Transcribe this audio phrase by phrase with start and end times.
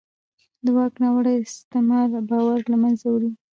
[0.63, 3.31] د واک ناوړه استعمال باور له منځه وړي